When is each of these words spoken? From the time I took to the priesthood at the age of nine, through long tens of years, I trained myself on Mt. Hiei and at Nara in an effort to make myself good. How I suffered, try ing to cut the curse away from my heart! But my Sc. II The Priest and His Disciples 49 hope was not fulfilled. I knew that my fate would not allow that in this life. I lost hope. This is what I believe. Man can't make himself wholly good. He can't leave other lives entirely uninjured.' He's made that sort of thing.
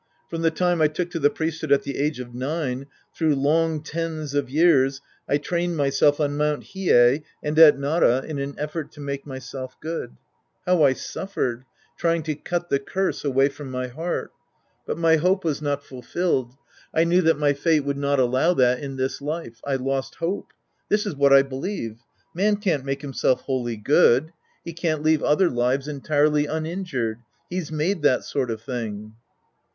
From 0.31 0.41
the 0.41 0.49
time 0.49 0.81
I 0.81 0.87
took 0.87 1.11
to 1.11 1.19
the 1.19 1.29
priesthood 1.29 1.71
at 1.71 1.83
the 1.83 1.97
age 1.99 2.19
of 2.19 2.33
nine, 2.33 2.87
through 3.13 3.35
long 3.35 3.83
tens 3.83 4.33
of 4.33 4.49
years, 4.49 4.99
I 5.29 5.37
trained 5.37 5.77
myself 5.77 6.19
on 6.19 6.35
Mt. 6.37 6.63
Hiei 6.73 7.21
and 7.43 7.59
at 7.59 7.77
Nara 7.77 8.23
in 8.23 8.39
an 8.39 8.55
effort 8.57 8.91
to 8.93 8.99
make 8.99 9.27
myself 9.27 9.79
good. 9.79 10.15
How 10.65 10.81
I 10.81 10.93
suffered, 10.93 11.65
try 11.97 12.15
ing 12.15 12.23
to 12.23 12.33
cut 12.33 12.69
the 12.69 12.79
curse 12.79 13.23
away 13.23 13.47
from 13.49 13.69
my 13.69 13.89
heart! 13.89 14.31
But 14.87 14.97
my 14.97 15.17
Sc. 15.17 15.17
II 15.17 15.17
The 15.17 15.35
Priest 15.35 15.35
and 15.35 15.35
His 15.35 15.35
Disciples 15.35 15.35
49 15.35 15.35
hope 15.35 15.45
was 15.45 15.61
not 15.61 15.83
fulfilled. 16.15 16.57
I 16.95 17.03
knew 17.03 17.21
that 17.21 17.37
my 17.39 17.53
fate 17.53 17.81
would 17.85 17.97
not 17.99 18.19
allow 18.19 18.53
that 18.55 18.79
in 18.79 18.95
this 18.95 19.21
life. 19.21 19.61
I 19.65 19.75
lost 19.75 20.15
hope. 20.15 20.51
This 20.89 21.05
is 21.05 21.15
what 21.15 21.31
I 21.31 21.43
believe. 21.43 21.99
Man 22.33 22.55
can't 22.57 22.83
make 22.83 23.03
himself 23.03 23.41
wholly 23.41 23.77
good. 23.77 24.33
He 24.65 24.73
can't 24.73 25.03
leave 25.03 25.21
other 25.21 25.51
lives 25.51 25.87
entirely 25.87 26.47
uninjured.' 26.47 27.19
He's 27.51 27.71
made 27.71 28.01
that 28.01 28.23
sort 28.23 28.49
of 28.49 28.63
thing. 28.63 29.13